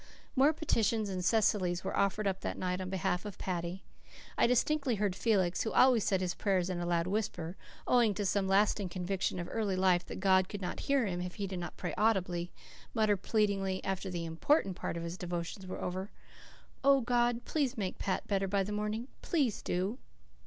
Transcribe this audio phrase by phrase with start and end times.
[0.35, 3.83] More petitions than Cecily's were offered up that night on behalf of Paddy.
[4.35, 8.25] I distinctly heard Felix who always said his prayers in a loud whisper, owing to
[8.25, 11.59] some lasting conviction of early life that God could not hear him if he did
[11.59, 12.51] not pray audibly
[12.95, 16.09] mutter pleadingly, after the "important" part of his devotions was over,
[16.83, 19.07] "Oh, God, please make Pat better by the morning.
[19.21, 19.99] PLEASE do."